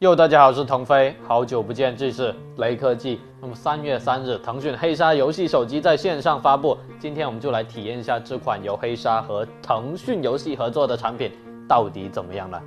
[0.00, 3.20] 哟，大家好，我是腾飞，好久不见，这是雷科技。
[3.38, 11.30] 那么三月三日，腾讯黑鲨游戏手机在线上发布，今天我们就来体验一下这款由黑鲨和腾讯游戏合作的产品
[11.68, 12.62] 到底怎么样了。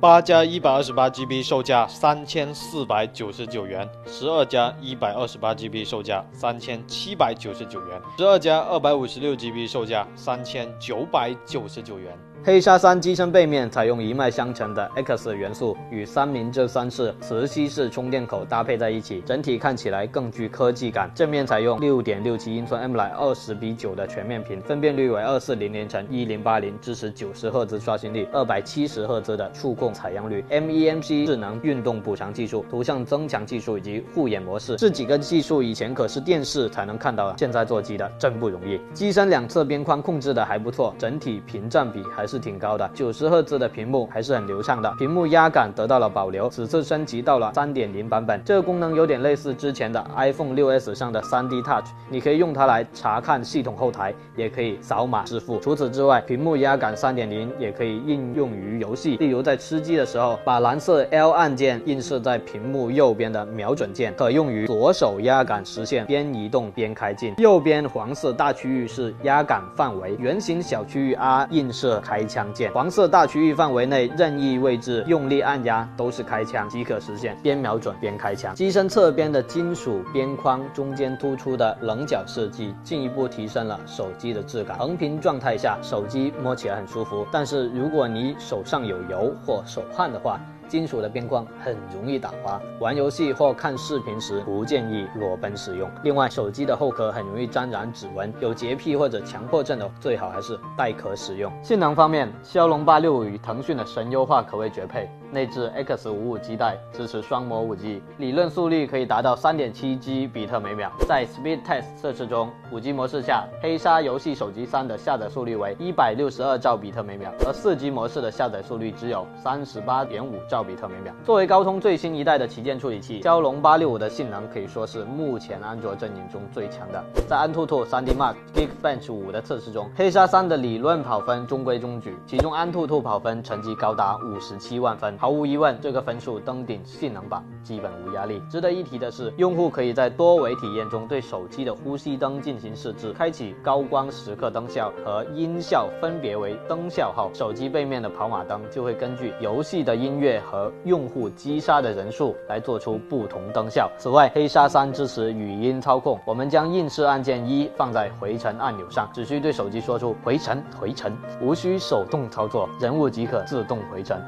[0.00, 12.18] 八加一百二十八 GB 售价三千四百九十九元，十二加一百二十八 GB 售价三千七百九十九元，十二加二百五十六 GB 售价三千九百九十九元。
[12.44, 21.08] 黑鲨三机身背面采用一脉相承的 X 元素，与三明治三式磁吸式充电口搭配在一起，整体看起来更具科技感。
[21.14, 38.80] 正面采用六点六七英寸 AMOLED 二十比九的全面屏，分辨率为二四零零乘一零八零，支持九十赫兹刷新率，二百七十赫兹的触控采样率，MEMC 智能运动补偿技术、图像增强技术以及护眼模式，这几个技术以前可是电视才能看到的，现在做机的真不容易。
[38.92, 42.42] 机身两侧边框控制的还不错，整体屏占比还是是。
[42.42, 46.50] 挺高的，九十赫兹的屏幕还是很流畅的，屏幕压感得到了保留。
[46.50, 55.60] 此次升级到了三点零版本，这个功能有点类似之前的 iPhone 6s 上的 3D Touch，你可以用它来查看系统后台，也可以扫码支付。
[55.60, 67.32] 除此之外，屏幕压感三点零也可以应用于游戏，例如在吃鸡的时候，把蓝色 L 按键映射在屏幕右边的瞄准键，可用于左手压感实现边移动边开镜。
[67.38, 72.21] 右边黄色大区域是压感范围，圆形小区域 R 映射开。
[72.22, 78.54] 开枪键，黄色大区域范围内任意位置用力按压都是开枪即可实现边瞄准边开枪。
[78.54, 84.78] 机身侧边的金属边框中间突出的棱角设计，进一步提升了手机的质感。
[84.78, 95.90] 横屏状态下，手机摸起来很舒服，但是如果你手上有油或手汗的话，金属的边框很容易打滑，玩游戏或看视频时不建议裸奔使用。
[96.02, 101.52] 另外，手机的后壳很容易沾染指纹，有洁癖或者强迫症的最好还是带壳使用。
[101.62, 105.10] 性能方面，骁龙八六五与腾讯的神优化可谓绝配。
[105.32, 110.92] 内置 X 五五基带，支持双模五 G，理论速率可以达到三点七 G 比特每秒。
[111.08, 121.14] 在 Speed Test 测试中，五 G 模式下，黑鲨游戏手机三的下载速率为一百六十二兆比特每秒，而四 G 模式的下载速率只有三十八点五兆比特每秒。
[121.24, 127.02] 作为高通最新一代的旗舰处理器，骁龙八六五的性能可以说是目前安卓阵营中最强的。
[127.26, 135.16] 在安兔兔、3D Mark、Geekbench 五的测试中，黑鲨三的理论跑分中规中矩，其中安兔兔跑分成绩高达五十七万分。
[135.22, 138.42] 毫无疑问，这个分数登顶性能榜基本无压力。
[138.50, 153.88] 值得一提的是，用户可以在多维体验中对手机的呼吸灯进行设置，开启高光时刻灯效和音效分别为灯效后，手机背面的跑马灯就会根据游戏的音乐和用户击杀的人数来做出不同灯效。
[153.96, 164.20] 此外，黑鲨三支持语音操控，我们将映射按键一放在回程按钮上，只需对手机说出回程回程，无需手动操作，人物即可自动回程。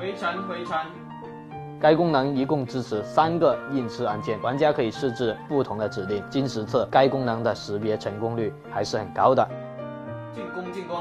[0.00, 0.74] 回程回程。
[1.78, 6.24] 该功能一共支持三个映射按键，玩家可以设置不同的指令。
[6.30, 9.46] 经实测，该功能的识别成功率还是很高的。
[10.34, 10.96] 进攻进攻。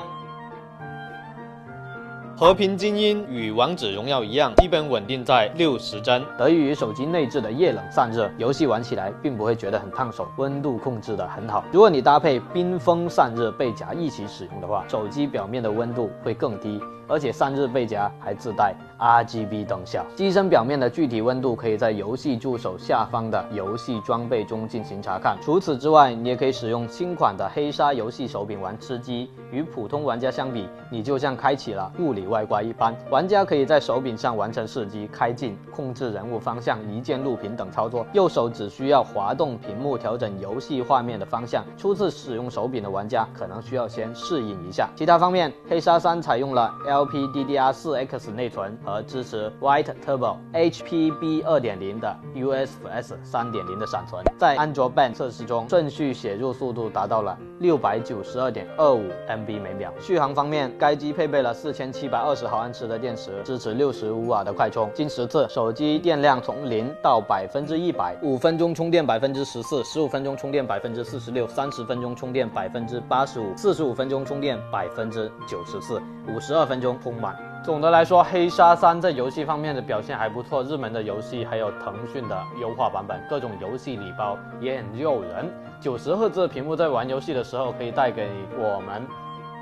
[2.39, 6.23] 和平精英与王者荣耀一样，基本稳定在六十帧。
[6.37, 11.65] 得益于手机内置的液冷散热，游戏玩起来并不会觉得很烫手，温度控制的很好。
[11.69, 16.81] 如果你搭配冰封散热背夹一起使用的话，手机表面的温度会更低。
[17.11, 25.35] 而且散热背夹还自带 RGB 灯效，机身表面的具体温度可以在游戏助手下方的游戏装备中进行查看。
[25.41, 29.27] 除此之外，你也可以使用新款的黑鲨游戏手柄玩吃鸡。
[29.51, 32.95] 与普通玩家相比，你就像开启了物理外挂一般。
[33.09, 41.65] 玩家可以在手柄上完成射击、开镜、控制人物方向、一键录屏等操作，右手只需要滑动屏幕调整游戏画面的方向。
[41.75, 44.89] 初次使用手柄的玩家可能需要先适应一下。
[44.95, 59.91] 其他方面，黑鲨三采用了 LPDDR4X 内存和支持 White Turbo HPB 2.0的 UFS 3.0的闪存，在安卓 Band 测试中，顺序写入速度达到了692.25 MB 每秒。
[59.99, 64.89] 续航方面，该机配备了四千七百4720毫安时的电池，支持65瓦的快充。
[64.93, 76.89] 经实测，手机电量从零到百分之一百，五分钟充电百分之十四，十五分钟充电百分之四十六，三十分钟充电百分之八十五，四十五分钟充电百分之九十四，五十二分钟。
[76.99, 77.35] 充满。
[77.63, 85.49] 总的来说，黑鲨三在游戏方面的表现还不错，热门的游戏还有腾讯的优化版本，各种游戏礼包也很诱人。
[85.79, 88.27] 九十赫兹屏幕在玩游戏的时候可以带给
[88.57, 89.05] 我们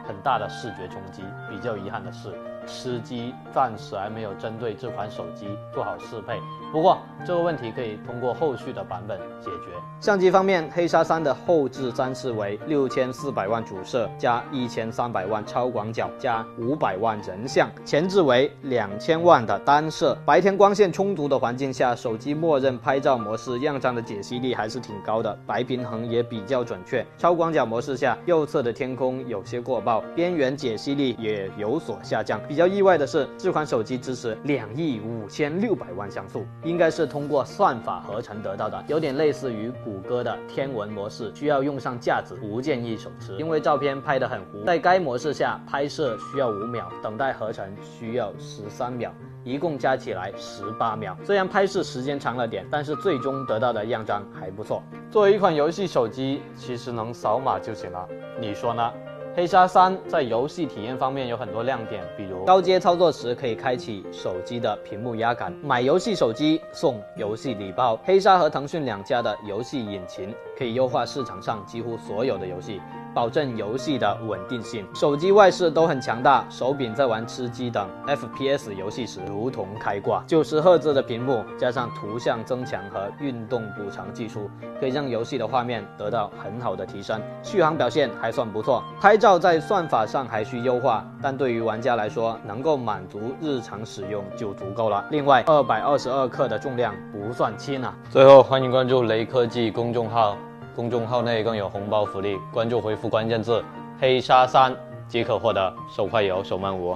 [0.08, 1.22] 很大的视觉冲击。
[1.50, 2.30] 比较遗憾的是，
[2.68, 6.40] 吃鸡暂时还没有针对这款手机做好适配。
[6.72, 9.72] 不过这个问题可以通过后续的版本解决。
[10.02, 20.16] 相机方面，黑鲨三的后置三次为六千四百万主摄加一千三百万超广角加五百万人像，前置为两千万的单摄。
[20.25, 27.04] 白天光线充足的环境下，手机默认拍照模式样张的解析力还是挺高的，白平衡也比较准确。
[27.18, 32.40] 超广角模式下，右侧的天空有些过曝，边缘解析力也有所下降。
[32.57, 36.44] 比较意外的是，这款手机支持两亿五千六百万像素。
[36.63, 44.63] 应该是通过算法合成得到的，有点类似于谷歌的天文模式，需要用上架子，不建议手持，因为照片拍得很糊。
[44.65, 49.13] 在该模式下，拍摄需要五秒，等待合成需要十三秒，
[49.44, 51.15] 一共加起来十八秒。
[51.24, 54.81] 虽然拍摄时间长了点，但是最终得到的样张还不错。
[55.12, 58.07] 作为一款游戏手机，其实能扫码就行了，
[58.42, 58.92] 你说呢？
[59.38, 67.95] 黑鲨三在游戏体验方面有很多亮点，比如高阶操作时可以开启手机的屏幕压感，买游戏手机送游戏礼包。
[68.04, 72.81] 黑鲨和腾讯两家的游戏引擎可以优化市场上几乎所有的游戏。
[73.18, 80.24] 保证游戏的稳定性，手机外饰都很强大，手柄在玩吃鸡等 FPS 游戏时如同开挂。
[80.28, 84.48] 九十赫兹的屏幕加上图像增强和运动补偿技术，
[84.80, 87.19] 可以让游戏的画面得到很好的提升。
[87.42, 95.04] 续航表现还算不错，拍照在算法上还需优化，但对于玩家来说，能够满足日常使用就足够了。
[95.10, 97.96] 另外，二百二十二克的重量不算轻啊。
[98.12, 100.38] 最后，欢迎关注雷科技公众号。
[100.78, 103.66] 公众号内更有红包福利，关注回复关键字
[104.00, 104.72] “黑鲨三”
[105.10, 106.96] 即可获得手快有，手慢无。